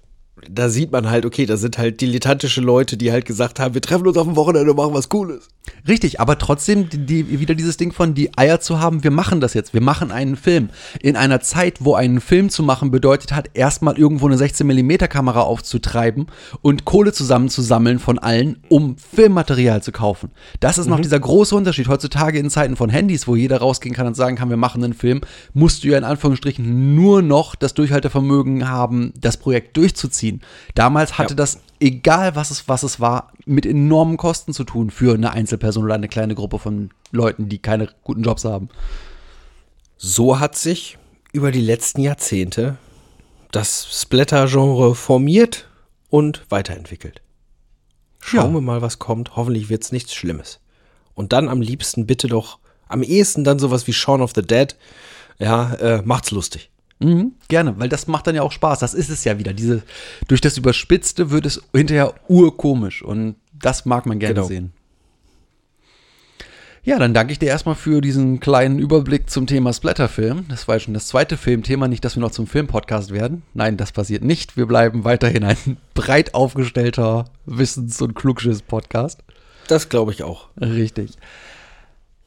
[0.51, 3.81] da sieht man halt, okay, da sind halt dilettantische Leute, die halt gesagt haben, wir
[3.81, 5.49] treffen uns auf dem Wochenende und machen was Cooles.
[5.87, 9.41] Richtig, aber trotzdem die, die, wieder dieses Ding von die Eier zu haben, wir machen
[9.41, 10.71] das jetzt, wir machen einen Film.
[11.01, 15.41] In einer Zeit, wo einen Film zu machen bedeutet hat, erstmal irgendwo eine 16mm Kamera
[15.41, 16.27] aufzutreiben
[16.63, 20.31] und Kohle zusammenzusammeln von allen, um Filmmaterial zu kaufen.
[20.61, 21.89] Das ist noch dieser große Unterschied.
[21.89, 24.95] Heutzutage in Zeiten von Handys, wo jeder rausgehen kann und sagen kann, wir machen einen
[24.95, 25.21] Film,
[25.53, 30.34] musst du ja in Anführungsstrichen nur noch das Durchhaltevermögen haben, das Projekt durchzuziehen.
[30.75, 31.37] Damals hatte Ja.
[31.37, 35.85] das, egal was es, was es war, mit enormen Kosten zu tun für eine Einzelperson
[35.85, 38.69] oder eine kleine Gruppe von Leuten, die keine guten Jobs haben.
[39.97, 40.99] So hat sich
[41.33, 42.77] über die letzten Jahrzehnte
[43.53, 45.69] das Splatter-Genre formiert
[46.11, 47.23] und weiterentwickelt.
[48.21, 48.55] Schauen Ja.
[48.55, 49.37] wir mal, was kommt.
[49.37, 50.61] Hoffentlich wird's nichts Schlimmes.
[51.15, 54.75] Und dann am liebsten bitte doch, am ehesten dann sowas wie Shaun of the Dead.
[55.39, 56.71] Ja, äh, macht's lustig.
[57.01, 58.79] Mhm, gerne, weil das macht dann ja auch Spaß.
[58.79, 59.53] Das ist es ja wieder.
[59.53, 59.83] Diese,
[60.29, 64.47] durch das Überspitzte wird es hinterher urkomisch und das mag man gerne Genau.
[64.47, 64.73] sehen.
[66.87, 70.45] Ja, dann danke ich dir erstmal für diesen kleinen Überblick zum Thema Splatterfilm.
[70.49, 73.43] Das war ja schon das zweite Filmthema, nicht, dass wir noch zum Filmpodcast werden.
[73.55, 74.59] Nein, das passiert nicht.
[74.59, 75.57] Wir bleiben weiterhin ein
[75.95, 79.21] breit aufgestellter Wissens- und Klugschiss-Podcast.
[79.67, 80.49] Das glaube ich auch.
[80.61, 81.13] Richtig.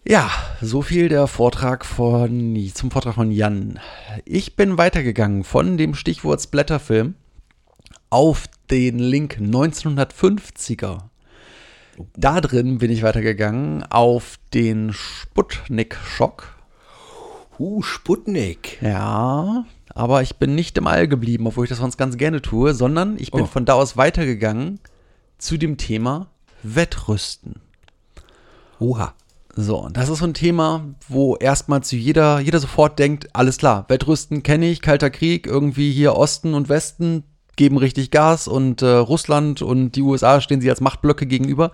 [0.07, 0.27] Ja,
[0.61, 3.79] so viel der Vortrag von zum Vortrag von Jan.
[4.25, 7.15] Ich bin weitergegangen von dem Stichwort Splatterfilm
[8.09, 11.03] auf den Link 1950er.
[12.15, 16.55] Da drin bin ich weitergegangen auf den Sputnik-Schock.
[17.59, 18.79] Uh, Sputnik.
[18.81, 19.65] Ja,
[19.95, 23.17] aber ich bin nicht im All geblieben, obwohl ich das sonst ganz gerne tue, sondern
[23.17, 23.47] ich bin Oh.
[23.47, 24.79] von da aus weitergegangen
[25.39, 26.27] zu dem Thema
[26.61, 27.61] Wettrüsten.
[28.79, 29.13] Oha.
[29.59, 33.57] So, und das ist so ein Thema, wo erstmal zu jeder, jeder sofort denkt, alles
[33.57, 37.23] klar, Wettrüsten kenne ich, Kalter Krieg, irgendwie hier Osten und Westen
[37.55, 41.71] geben richtig Gas und äh, Russland und die USA stehen sie als Machtblöcke gegenüber.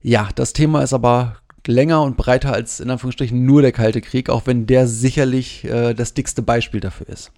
[0.00, 4.30] Ja, das Thema ist aber länger und breiter als in Anführungsstrichen nur der Kalte Krieg,
[4.30, 7.30] auch wenn der sicherlich äh, das dickste Beispiel dafür ist.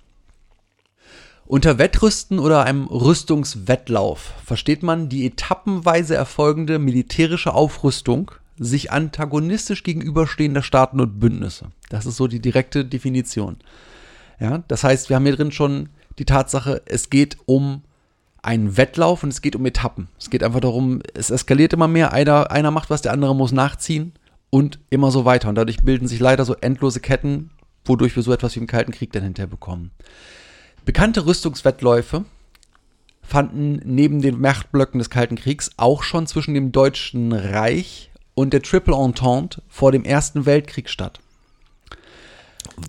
[1.46, 10.62] Unter Wettrüsten oder einem Rüstungswettlauf versteht man die etappenweise erfolgende militärische Aufrüstung sich antagonistisch gegenüberstehender
[10.62, 11.70] Staaten und Bündnisse.
[11.88, 13.56] Das ist so die direkte Definition.
[14.40, 15.88] Ja, das heißt, wir haben hier drin schon
[16.18, 17.82] die Tatsache, es geht um
[18.42, 20.08] einen Wettlauf und es geht um Etappen.
[20.18, 23.52] Es geht einfach darum, es eskaliert immer mehr, einer, einer macht was, der andere muss
[23.52, 24.12] nachziehen
[24.50, 25.48] und immer so weiter.
[25.48, 27.50] Und dadurch bilden sich leider so endlose Ketten,
[27.84, 29.92] wodurch wir so etwas wie im Kalten Krieg dann hinterher bekommen.
[30.84, 32.24] Bekannte Rüstungswettläufe
[33.22, 38.62] fanden neben den Machtblöcken des Kalten Kriegs auch schon zwischen dem Deutschen Reich und der
[38.62, 41.20] Triple Entente vor dem Ersten Weltkrieg statt.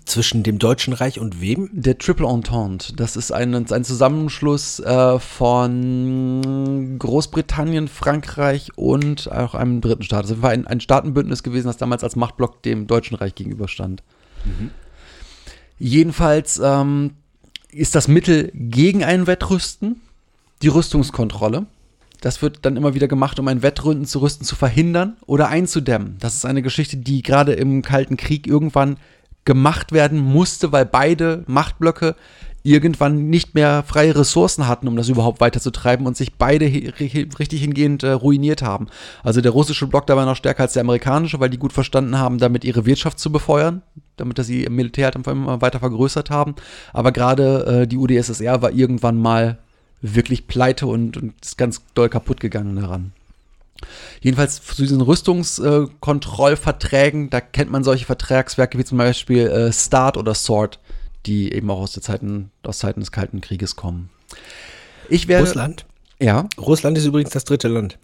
[0.04, 1.68] Zwischen dem Deutschen Reich und wem?
[1.72, 9.80] Der Triple Entente, das ist ein, ein Zusammenschluss äh, von Großbritannien, Frankreich und auch einem
[9.80, 10.30] dritten Staat.
[10.30, 14.02] Das war ein, ein Staatenbündnis gewesen, das damals als Machtblock dem Deutschen Reich gegenüberstand.
[15.78, 17.12] Jedenfalls ähm,
[17.70, 20.00] ist das Mittel gegen ein Wettrüsten
[20.62, 21.66] die Rüstungskontrolle.
[22.24, 26.16] Das wird dann immer wieder gemacht, um ein Wettrüsten zu rüsten zu verhindern oder einzudämmen.
[26.20, 28.96] Das ist eine Geschichte, die gerade im Kalten Krieg irgendwann
[29.44, 32.16] gemacht werden musste, weil beide Machtblöcke
[32.62, 38.02] irgendwann nicht mehr freie Ressourcen hatten, um das überhaupt weiterzutreiben und sich beide richtig hingehend
[38.04, 38.86] äh, ruiniert haben.
[39.22, 42.38] Also der russische Block dabei noch stärker als der amerikanische, weil die gut verstanden haben,
[42.38, 43.82] damit ihre Wirtschaft zu befeuern,
[44.16, 46.54] damit sie im Militär halt immer weiter vergrößert haben.
[46.94, 49.58] Aber gerade äh, die UdSSR war irgendwann mal
[50.12, 53.12] wirklich pleite und, und ist ganz doll kaputt gegangen daran.
[54.20, 60.34] Jedenfalls zu diesen Rüstungskontrollverträgen, da kennt man solche Vertragswerke wie zum Beispiel äh, Start oder
[60.34, 60.78] Sword,
[61.26, 64.10] die eben auch aus, der Zeiten, aus Zeiten des Kalten Krieges kommen.
[65.08, 65.46] Ich werde.
[65.46, 65.86] Russland?
[66.20, 67.98] Ja, Russland ist übrigens das dritte Land.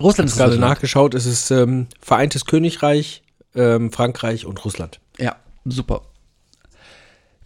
[0.00, 0.74] Russland Ich ist habe gerade das Land.
[0.74, 3.22] nachgeschaut, es ist ähm, Vereintes Königreich,
[3.54, 5.00] ähm, Frankreich und Russland.
[5.18, 6.02] Ja, super.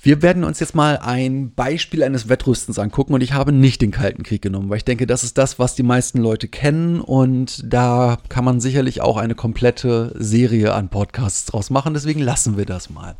[0.04, 3.92] Wir werden uns jetzt mal ein Beispiel eines Wettrüstens angucken und ich habe nicht den
[3.92, 7.62] Kalten Krieg genommen, weil ich denke, das ist das, was die meisten Leute kennen und
[7.64, 12.66] da kann man sicherlich auch eine komplette Serie an Podcasts draus machen, deswegen lassen wir
[12.66, 13.14] das mal.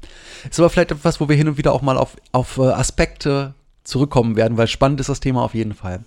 [0.50, 3.54] Ist aber vielleicht etwas, wo wir hin und wieder auch mal auf, auf äh, Aspekte
[3.84, 6.00] zurückkommen werden, weil spannend ist das Thema auf jeden Fall.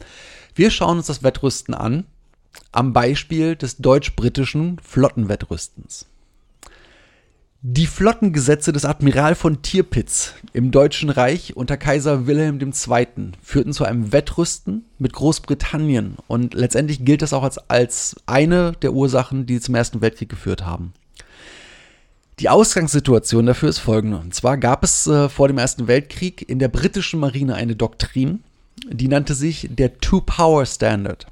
[0.56, 2.04] Wir schauen uns das Wettrüsten an
[2.74, 6.06] am Beispiel des deutsch-britischen Flottenwettrüstens.
[7.68, 13.32] Die Flottengesetze des Admiral von Tirpitz im Deutschen Reich unter Kaiser Wilhelm II.
[13.42, 18.94] führten zu einem Wettrüsten mit Großbritannien und letztendlich gilt das auch als, als eine der
[18.94, 20.94] Ursachen, die zum Ersten Weltkrieg geführt haben.
[22.38, 24.20] Die Ausgangssituation dafür ist folgende.
[24.20, 28.44] Und zwar gab es äh, vor dem Ersten Weltkrieg in der britischen Marine eine Doktrin,
[28.88, 31.26] die nannte sich der Two-Power-Standard.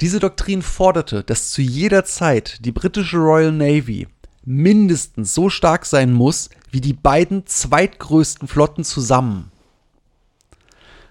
[0.00, 4.08] Diese Doktrin forderte, dass zu jeder Zeit die britische Royal Navy
[4.44, 9.50] mindestens so stark sein muss wie die beiden zweitgrößten Flotten zusammen.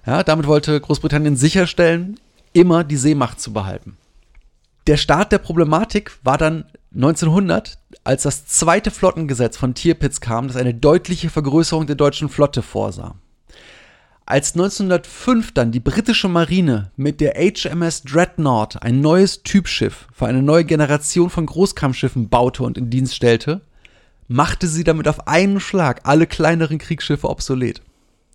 [0.06, 2.20] Ja, damit wollte Großbritannien sicherstellen,
[2.52, 3.98] immer die Seemacht zu behalten.
[4.88, 10.58] Der Start der Problematik war dann 1900, als das zweite Flottengesetz von Tirpitz kam, das
[10.58, 13.16] eine deutliche Vergrößerung der deutschen Flotte vorsah.
[14.26, 20.42] Als 1905 dann die britische Marine mit der HMS Dreadnought ein neues Typschiff für eine
[20.42, 23.62] neue Generation von Großkampfschiffen baute und in Dienst stellte,
[24.30, 27.82] machte sie damit auf einen Schlag alle kleineren Kriegsschiffe obsolet.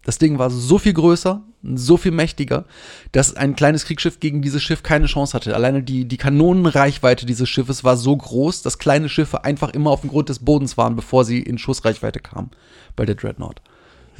[0.04, 2.66] Das Ding war so viel größer, so viel mächtiger,
[3.12, 5.54] dass ein kleines Kriegsschiff gegen dieses Schiff keine Chance hatte.
[5.54, 10.02] Alleine die, die Kanonenreichweite dieses Schiffes war so groß, dass kleine Schiffe einfach immer auf
[10.02, 12.50] dem Grund des Bodens waren, bevor sie in Schussreichweite kamen
[12.94, 13.62] bei der Dreadnought.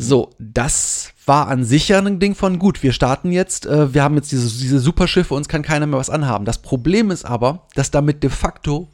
[0.00, 4.04] So, das war an sich ja ein Ding von gut, wir starten jetzt, äh, wir
[4.04, 6.44] haben jetzt diese, diese Superschiffe, uns kann keiner mehr was anhaben.
[6.44, 8.88] Das Problem ist aber, dass damit de facto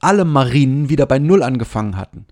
[0.00, 2.26] alle Marinen wieder bei Null angefangen hatten.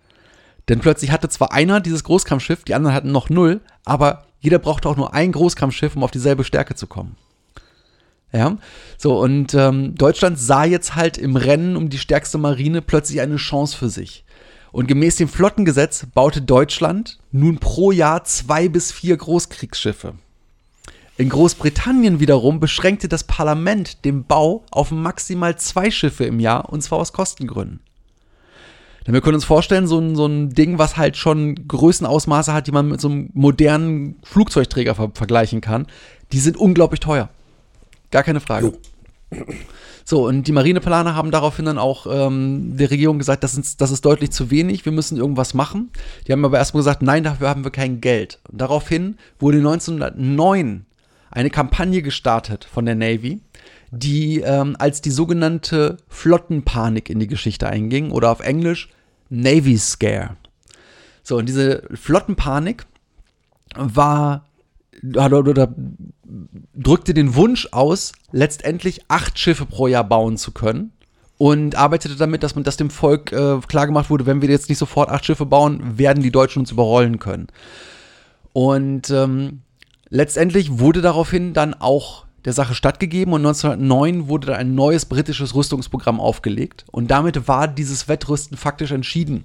[0.69, 4.89] Denn plötzlich hatte zwar einer dieses Großkampfschiff, die anderen hatten noch null, aber jeder brauchte
[4.89, 7.17] auch nur ein Großkampfschiff, um auf dieselbe Stärke zu kommen.
[8.33, 8.59] Ja,
[8.99, 13.37] so und ähm, Deutschland sah jetzt halt im Rennen um die stärkste Marine plötzlich eine
[13.37, 14.25] Chance für sich.
[14.73, 20.15] Und gemäß dem Flottengesetz baute Deutschland nun pro Jahr zwei bis vier Großkriegsschiffe.
[21.17, 26.81] In Großbritannien wiederum beschränkte das Parlament den Bau auf maximal zwei Schiffe im Jahr, und
[26.83, 27.81] zwar aus Kostengründen.
[29.05, 32.67] Denn wir können uns vorstellen, so ein, so ein Ding, was halt schon Größenausmaße hat,
[32.67, 35.87] die man mit so einem modernen Flugzeugträger ver vergleichen kann,
[36.31, 37.31] die sind unglaublich teuer.
[38.11, 38.75] Gar keine Frage.
[40.11, 43.91] So, und die Marineplaner haben daraufhin dann auch ähm, der Regierung gesagt, das ist, das
[43.91, 45.91] ist deutlich zu wenig, wir müssen irgendwas machen.
[46.27, 48.41] Die haben aber erstmal gesagt, nein, dafür haben wir kein Geld.
[48.51, 50.87] Und daraufhin wurde 1909
[51.31, 53.43] eine Kampagne gestartet von der Navy,
[53.91, 58.89] die ähm, als die sogenannte Flottenpanik in die Geschichte einging oder auf Englisch
[59.29, 60.39] Navy Scare.
[61.23, 62.87] So, und diese Flottenpanik
[63.77, 64.47] war
[65.05, 65.75] oder, oder
[66.79, 70.93] drückte den Wunsch aus, letztendlich acht Schiffe pro Jahr bauen zu können
[71.37, 74.79] und arbeitete damit, dass man das dem Volk äh, klargemacht wurde, wenn wir jetzt nicht
[74.79, 77.49] sofort acht Schiffe bauen, werden die Deutschen uns überrollen können.
[78.53, 79.63] Und ähm,
[80.09, 85.55] letztendlich wurde daraufhin dann auch der Sache stattgegeben und 1909 wurde dann ein neues britisches
[85.55, 89.45] Rüstungsprogramm aufgelegt und damit war dieses Wettrüsten faktisch entschieden.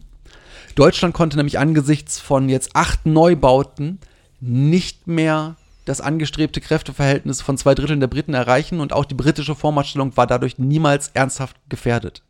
[0.76, 4.00] Deutschland konnte nämlich angesichts von jetzt acht Neubauten
[4.40, 9.56] nicht mehr das angestrebte Kräfteverhältnis von zwei Dritteln der Briten erreichen und auch die britische
[9.56, 12.24] Vormachtstellung war dadurch niemals ernsthaft gefährdet.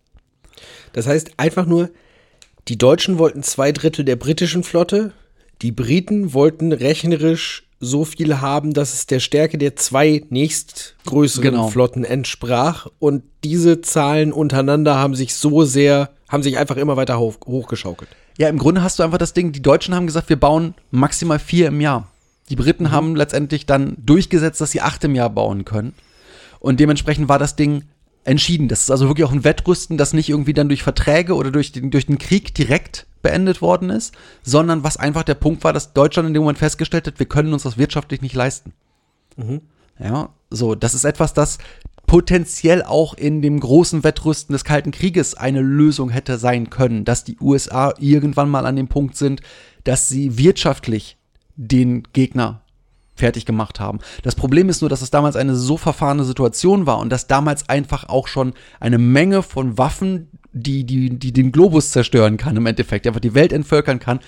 [0.93, 1.89] Das heißt einfach nur,
[2.67, 5.11] die Deutschen wollten zwei Drittel der britischen Flotte,
[5.61, 11.67] die Briten wollten rechnerisch so viel haben, dass es der Stärke der zwei nächstgrößeren Genau.
[11.67, 12.87] Flotten entsprach.
[12.99, 18.09] Und diese Zahlen untereinander haben sich so sehr, haben sich einfach immer weiter hoch, hochgeschaukelt.
[18.37, 21.39] Ja, im Grunde hast du einfach das Ding, die Deutschen haben gesagt, wir bauen maximal
[21.39, 22.09] vier im Jahr.
[22.49, 25.93] Die Briten haben letztendlich dann durchgesetzt, dass sie acht im Jahr bauen können.
[26.59, 27.83] Und dementsprechend war das Ding
[28.25, 28.67] entschieden.
[28.67, 31.71] Das ist also wirklich auch ein Wettrüsten, das nicht irgendwie dann durch Verträge oder durch
[31.71, 35.93] den, durch den Krieg direkt beendet worden ist, sondern was einfach der Punkt war, dass
[35.93, 38.73] Deutschland in dem Moment festgestellt hat, wir können uns das wirtschaftlich nicht leisten.
[39.99, 41.57] Ja, so, das ist etwas, das
[42.05, 47.23] potenziell auch in dem großen Wettrüsten des Kalten Krieges eine Lösung hätte sein können, dass
[47.23, 49.41] die USA irgendwann mal an dem Punkt sind,
[49.83, 51.17] dass sie wirtschaftlich
[51.55, 52.61] den Gegner
[53.15, 53.99] fertig gemacht haben.
[54.23, 57.69] Das Problem ist nur, dass es damals eine so verfahrene Situation war und dass damals
[57.69, 62.65] einfach auch schon eine Menge von Waffen, die, die, die den Globus zerstören kann im
[62.65, 64.19] Endeffekt, einfach die Welt entvölkern kann.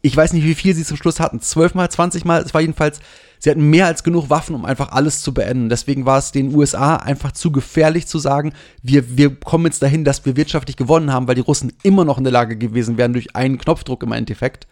[0.00, 1.40] Ich weiß nicht, wie viel sie zum Schluss hatten.
[1.40, 2.42] Zwölfmal, zwanzigmal.
[2.42, 3.00] Es war jedenfalls,
[3.38, 5.70] sie hatten mehr als genug Waffen, um einfach alles zu beenden.
[5.70, 10.04] Deswegen war es den USA einfach zu gefährlich zu sagen, wir, wir kommen jetzt dahin,
[10.04, 13.14] dass wir wirtschaftlich gewonnen haben, weil die Russen immer noch in der Lage gewesen wären,
[13.14, 14.66] durch einen Knopfdruck im Endeffekt,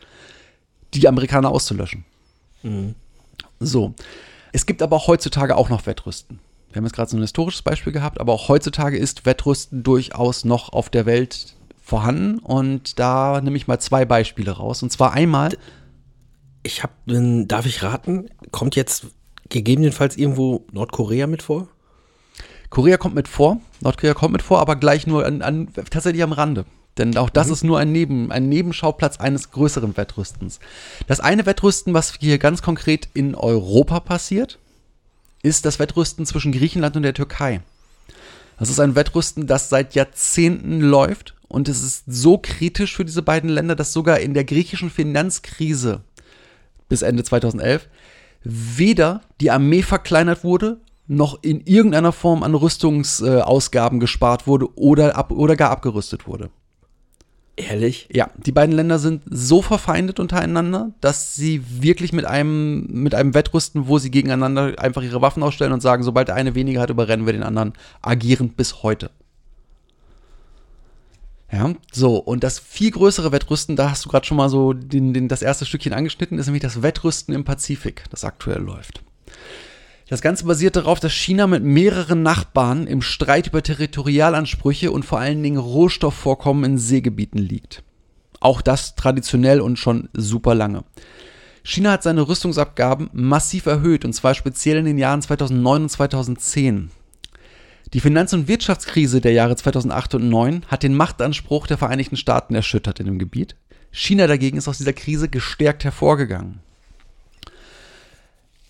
[0.95, 2.05] die Amerikaner auszulöschen.
[3.61, 3.95] So.
[4.53, 6.39] Es gibt aber auch heutzutage auch noch Wettrüsten.
[6.71, 10.45] Wir haben jetzt gerade so ein historisches Beispiel gehabt, aber auch heutzutage ist Wettrüsten durchaus
[10.45, 12.39] noch auf der Welt vorhanden.
[12.39, 14.83] Und da nehme ich mal zwei Beispiele raus.
[14.83, 15.57] Und zwar einmal,
[16.63, 16.93] Ich habe,
[17.47, 19.07] darf ich raten, kommt jetzt
[19.49, 21.69] gegebenenfalls irgendwo Nordkorea mit vor?
[22.71, 26.33] Korea kommt mit vor, Nordkorea kommt mit vor, aber gleich nur an, an, tatsächlich am
[26.33, 26.65] Rande.
[26.99, 30.61] Denn auch das ist nur ein, Neben, ein Nebenschauplatz eines größeren Wettrüstens.
[31.07, 34.59] Das eine Wettrüsten, was hier ganz konkret in Europa passiert,
[35.43, 37.63] ist das Wettrüsten zwischen Griechenland und der Türkei.
[38.59, 43.23] Das ist ein Wettrüsten, das seit Jahrzehnten läuft und es ist so kritisch für diese
[43.23, 46.03] beiden Länder, dass sogar in der griechischen Finanzkrise
[46.89, 47.89] bis Ende 2011
[48.45, 50.79] weder die Armee verkleinert wurde,
[51.09, 56.51] noch in irgendeiner Form an Rüstungsausgaben gespart wurde oder, ab, oder gar abgerüstet wurde.
[57.57, 58.09] Ehrlich?
[58.11, 63.35] Ja, die beiden Länder sind so verfeindet untereinander, dass sie wirklich mit einem, mit einem
[63.35, 66.89] Wettrüsten, wo sie gegeneinander einfach ihre Waffen ausstellen und sagen, sobald der eine weniger hat,
[66.89, 69.11] überrennen wir den anderen, agieren bis heute.
[71.53, 75.13] Ja, so, und das viel größere Wettrüsten, da hast du gerade schon mal so den,
[75.13, 79.03] den, das erste Stückchen angeschnitten, ist nämlich das Wettrüsten im Pazifik, das aktuell läuft.
[80.13, 85.21] Das Ganze basiert darauf, dass China mit mehreren Nachbarn im Streit über Territorialansprüche und vor
[85.21, 87.83] allen Dingen Rohstoffvorkommen in Seegebieten liegt.
[88.39, 90.85] Auch das traditionell und schon super lange.
[91.63, 96.91] China hat seine Rüstungsabgaben massiv erhöht und zwar speziell in den Jahren 2009 und 2010.
[97.95, 102.55] Die Finanz- und Wirtschaftskrise der Jahre 2008 und 2009 hat den Machtanspruch der Vereinigten Staaten
[102.55, 103.57] erschüttert in dem Gebiet.
[103.91, 106.61] China dagegen ist aus dieser Krise gestärkt hervorgegangen.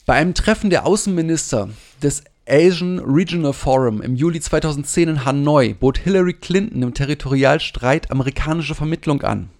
[0.04, 1.68] Bei einem Treffen der Außenminister
[2.02, 8.74] des Asian Regional Forum im Juli 2010 in Hanoi bot Hillary Clinton im Territorialstreit amerikanische
[8.74, 9.50] Vermittlung an.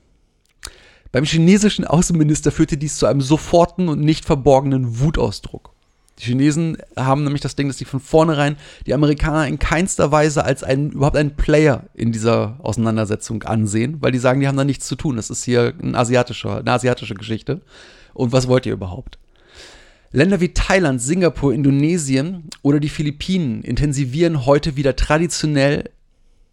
[1.13, 5.71] Beim chinesischen Außenminister führte dies zu einem soforten und nicht verborgenen Wutausdruck.
[6.19, 10.45] Die Chinesen haben nämlich das Ding, dass sie von vornherein die Amerikaner in keinster Weise
[10.45, 14.65] als einen, überhaupt einen Player in dieser Auseinandersetzung ansehen, weil die sagen, die haben da
[14.65, 15.15] nichts zu tun.
[15.15, 17.61] Das ist hier ein asiatischer, eine asiatische Geschichte.
[18.13, 19.19] Und was wollt ihr überhaupt?
[20.13, 25.91] Länder wie Thailand, Singapur, Indonesien oder die Philippinen intensivieren heute wieder traditionell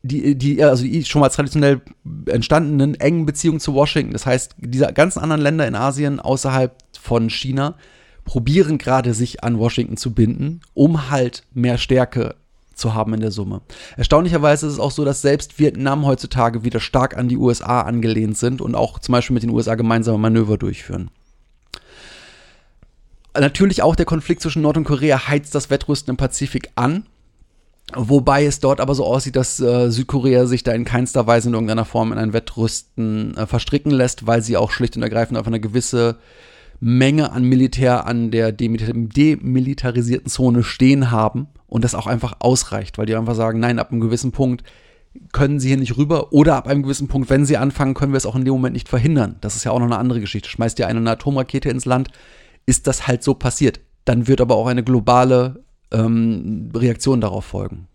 [0.01, 1.81] die, die, also die schon mal traditionell
[2.27, 4.13] entstandenen engen Beziehungen zu Washington.
[4.13, 7.75] Das heißt, diese ganzen anderen Länder in Asien außerhalb von China
[8.23, 12.35] probieren gerade sich an Washington zu binden, um halt mehr Stärke
[12.75, 13.61] zu haben in der Summe.
[13.97, 18.37] Erstaunlicherweise ist es auch so, dass selbst Vietnam heutzutage wieder stark an die USA angelehnt
[18.37, 21.11] sind und auch zum Beispiel mit den USA gemeinsame Manöver durchführen.
[23.39, 27.05] Natürlich auch der Konflikt zwischen Nord- und Korea heizt das Wettrüsten im Pazifik an.
[27.95, 31.55] Wobei es dort aber so aussieht, dass äh, Südkorea sich da in keinster Weise in
[31.55, 35.47] irgendeiner Form in ein Wettrüsten äh, verstricken lässt, weil sie auch schlicht und ergreifend auf
[35.47, 36.17] eine gewisse
[36.79, 43.05] Menge an Militär an der demilitarisierten Zone stehen haben und das auch einfach ausreicht, weil
[43.05, 44.63] die einfach sagen, nein, ab einem gewissen Punkt
[45.33, 48.17] können sie hier nicht rüber oder ab einem gewissen Punkt, wenn sie anfangen, können wir
[48.17, 49.37] es auch in dem Moment nicht verhindern.
[49.41, 50.47] Das ist ja auch noch eine andere Geschichte.
[50.47, 52.09] Schmeißt ihr eine Atomrakete ins Land,
[52.69, 53.79] ist das halt so passiert.
[54.05, 57.87] Dann wird aber auch eine globale ähm, Reaktion darauf folgen.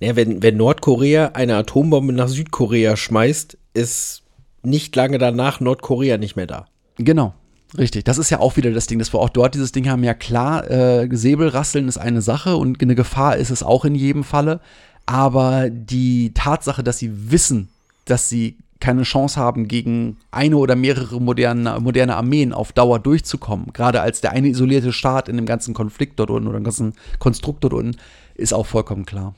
[0.00, 4.22] Ja, wenn, wenn Nordkorea eine Atombombe nach Südkorea schmeißt, ist
[4.62, 6.66] nicht lange danach Nordkorea nicht mehr da.
[6.96, 7.34] Genau.
[7.76, 10.04] Richtig, das ist ja auch wieder das Ding, dass wir auch dort dieses Ding haben.
[10.04, 14.24] Ja klar, äh, Säbelrasseln ist eine Sache und eine Gefahr ist es auch in jedem
[14.24, 14.60] Falle.
[15.06, 17.68] Aber die Tatsache, dass sie wissen,
[18.06, 23.72] dass sie keine Chance haben, gegen eine oder mehrere moderne, moderne Armeen auf Dauer durchzukommen.
[23.72, 26.94] Gerade als der eine isolierte Staat in dem ganzen Konflikt dort unten oder im ganzen
[27.18, 27.96] Konstrukt dort unten,
[28.34, 29.34] ist auch vollkommen klar.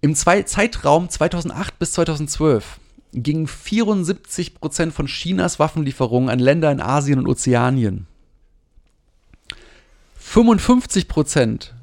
[0.00, 2.80] Im Zwei Zeitraum 2008 bis 2012
[3.12, 8.06] gingen 74 Prozent von Chinas Waffenlieferungen an Länder in Asien und Ozeanien.
[10.16, 11.74] 55 Prozent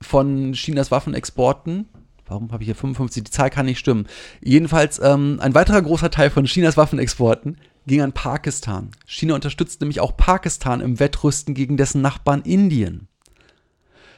[0.00, 1.88] von Chinas Waffenexporten
[2.26, 3.24] Warum habe ich hier 55?
[3.24, 4.06] Die Zahl kann nicht stimmen.
[4.42, 8.90] Jedenfalls, ähm, ein weiterer großer Teil von Chinas Waffenexporten ging an Pakistan.
[9.06, 13.08] China unterstützt nämlich auch Pakistan im Wettrüsten gegen dessen Nachbarn Indien.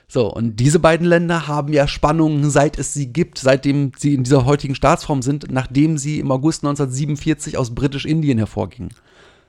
[0.09, 4.23] So, und diese beiden Länder haben ja Spannungen, seit es sie gibt, seitdem sie in
[4.23, 8.93] dieser heutigen Staatsform sind, nachdem sie im August 1947 aus Britisch-Indien hervorgingen.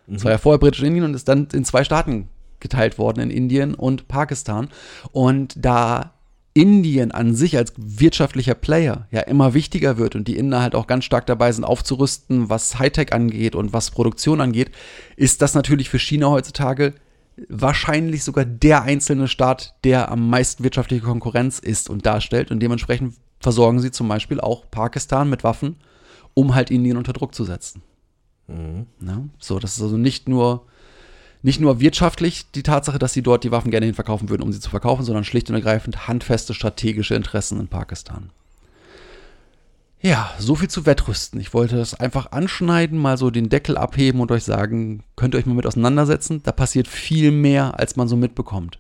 [0.08, 0.16] Mhm.
[0.16, 3.76] Es war ja vorher Britisch-Indien und ist dann in zwei Staaten geteilt worden, in Indien
[3.76, 4.70] und Pakistan.
[5.12, 6.17] Und da
[6.58, 10.88] Indien an sich als wirtschaftlicher Player ja immer wichtiger wird und die Inder halt auch
[10.88, 14.72] ganz stark dabei sind aufzurüsten, was Hightech angeht und was Produktion angeht,
[15.18, 16.96] ist das natürlich für China heutzutage
[17.48, 23.14] wahrscheinlich sogar der einzelne Staat, der am meisten wirtschaftliche Konkurrenz ist und darstellt und dementsprechend
[23.40, 25.76] versorgen sie zum Beispiel auch Pakistan mit Waffen,
[26.34, 27.84] um halt Indien unter Druck zu setzen.
[28.48, 28.88] Mhm.
[29.00, 30.66] Ja, so, das ist also nicht nur
[31.42, 34.60] nicht nur wirtschaftlich die Tatsache, dass sie dort die Waffen gerne hinverkaufen würden, um sie
[34.60, 38.32] zu verkaufen, sondern schlicht und ergreifend handfeste strategische Interessen in Pakistan.
[40.00, 41.40] Ja, so viel zu Wettrüsten.
[41.42, 45.40] Ich wollte das einfach anschneiden, mal so den Deckel abheben und euch sagen, könnt ihr
[45.40, 46.42] euch mal mit auseinandersetzen.
[46.44, 48.80] Da passiert viel mehr, als man so mitbekommt.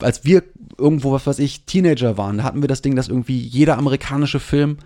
[0.00, 0.42] Als wir
[0.76, 4.40] irgendwo, was weiß ich, Teenager waren, da hatten wir das Ding, dass irgendwie jeder amerikanische
[4.40, 4.78] Film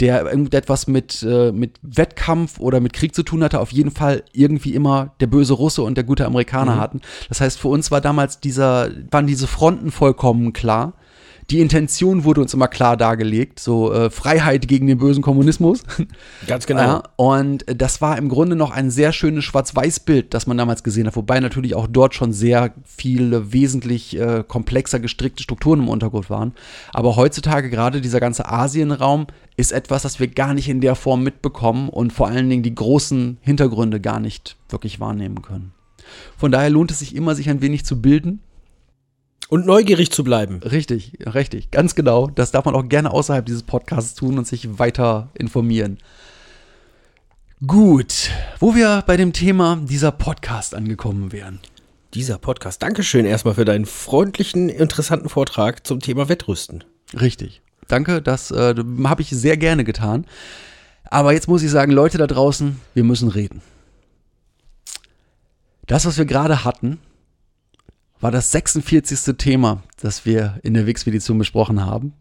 [0.00, 4.24] der irgendetwas mit, äh, mit Wettkampf oder mit Krieg zu tun hatte, auf jeden Fall
[4.32, 6.80] irgendwie immer der böse Russe und der gute Amerikaner mhm.
[6.80, 7.00] hatten.
[7.28, 10.94] Das heißt, für uns war damals dieser, waren diese Fronten vollkommen klar,
[11.50, 15.82] Die Intention wurde uns immer klar dargelegt, so äh, Freiheit gegen den bösen Kommunismus.
[16.46, 16.80] Ganz genau.
[16.80, 21.06] Ja, und das war im Grunde noch ein sehr schönes Schwarz-Weiß-Bild, das man damals gesehen
[21.06, 26.30] hat, wobei natürlich auch dort schon sehr viele wesentlich äh, komplexer gestrickte Strukturen im Untergrund
[26.30, 26.52] waren.
[26.92, 29.26] Aber heutzutage gerade dieser ganze Asienraum
[29.56, 32.74] ist etwas, das wir gar nicht in der Form mitbekommen und vor allen Dingen die
[32.74, 35.72] großen Hintergründe gar nicht wirklich wahrnehmen können.
[36.36, 38.40] Von daher lohnt es sich immer, sich ein wenig zu bilden.
[39.54, 40.58] Und neugierig zu bleiben.
[40.64, 42.26] Richtig, richtig, ganz genau.
[42.26, 45.98] Das darf man auch gerne außerhalb dieses Podcasts tun und sich weiter informieren.
[47.64, 51.60] Gut, wo wir bei dem Thema dieser Podcast angekommen wären.
[52.14, 52.82] Dieser Podcast.
[52.82, 56.82] Dankeschön erstmal für deinen freundlichen, interessanten Vortrag zum Thema Wettrüsten.
[57.20, 57.62] Richtig.
[57.86, 58.74] Danke, das äh,
[59.04, 60.26] habe ich sehr gerne getan.
[61.04, 63.62] Aber jetzt muss ich sagen, Leute da draußen, wir müssen reden.
[65.86, 66.98] Das, was wir gerade hatten,
[68.24, 69.36] war das 46.
[69.36, 72.14] Thema, das wir in der Wix-Petition besprochen haben.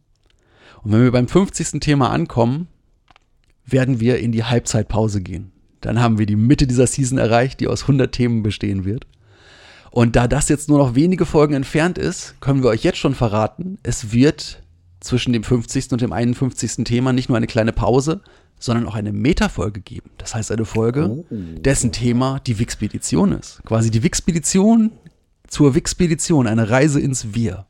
[0.81, 1.79] Und wenn wir beim 50.
[1.79, 2.67] Thema ankommen,
[3.65, 5.53] werden wir in die Halbzeitpause gehen.
[5.79, 9.07] Dann haben wir die Mitte dieser Season erreicht, die aus 100 Themen bestehen wird.
[9.91, 13.15] Und da das jetzt nur noch wenige Folgen entfernt ist, können wir euch jetzt schon
[13.15, 14.61] verraten, es wird
[14.99, 15.93] zwischen dem 50.
[15.93, 16.83] und dem 51.
[16.83, 18.19] Thema nicht nur eine kleine Pause,
[18.59, 20.09] sondern auch eine Metafolge geben.
[20.17, 23.61] Das heißt eine Folge, dessen Thema die Wixpedition ist.
[23.65, 24.91] Quasi die Wixpedition
[25.53, 27.65] zur Wixpedition, eine Reise ins Wir.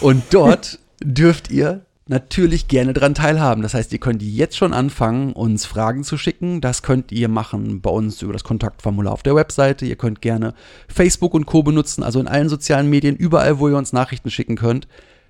[0.00, 3.62] Und dort dürft ihr natürlich gerne dran teilhaben.
[3.62, 6.60] Das heißt, ihr könnt jetzt schon anfangen, uns Fragen zu schicken.
[6.60, 9.86] Das könnt ihr machen bei uns über das Kontaktformular auf der Webseite.
[9.86, 10.54] Ihr könnt gerne
[10.88, 11.62] Facebook und Co.
[11.62, 14.86] benutzen, also in allen sozialen Medien, überall, wo ihr uns Nachrichten schicken könnt.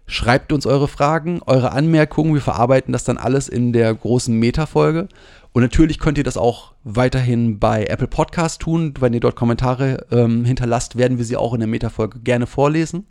[0.06, 2.34] Schreibt uns eure Fragen, eure Anmerkungen.
[2.34, 5.08] Wir verarbeiten das dann alles in der großen Meta-Folge.
[5.52, 8.94] Und natürlich könnt ihr das auch weiterhin bei Apple Podcast tun.
[9.00, 13.06] Wenn ihr dort Kommentare ähm, hinterlasst, werden wir sie auch in der Meta-Folge gerne vorlesen.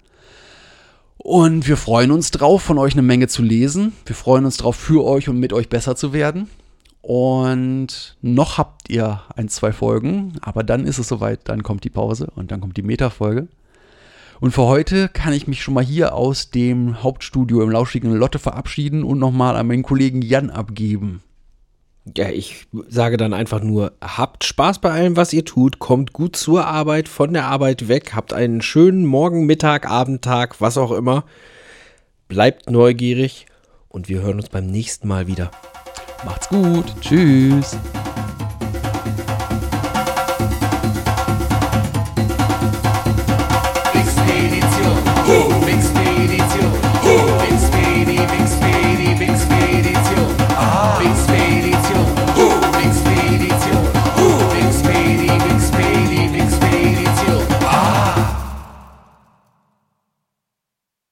[1.17, 3.93] Und wir freuen uns drauf, von euch eine Menge zu lesen.
[4.05, 6.49] Wir freuen uns drauf, für euch und mit euch besser zu werden.
[7.01, 11.89] Und noch habt ihr ein, zwei Folgen, aber dann ist es soweit, dann kommt die
[11.89, 13.47] Pause und dann kommt die Meta-Folge.
[14.39, 18.39] Und für heute kann ich mich schon mal hier aus dem Hauptstudio im lauschigen Lotte
[18.39, 21.21] verabschieden und nochmal an meinen Kollegen Jan abgeben.
[22.15, 26.35] Ja, ich sage dann einfach nur, habt Spaß bei allem, was ihr tut, kommt gut
[26.35, 31.25] zur Arbeit, von der Arbeit weg, habt einen schönen Morgen, Mittag, Abendtag, was auch immer.
[32.27, 33.47] Bleibt neugierig
[33.89, 35.49] und wir hören uns beim nächsten Mal wieder.
[36.25, 36.85] Macht's gut.
[37.01, 37.77] Tschüss.